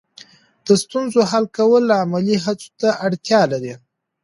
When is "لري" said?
3.51-3.73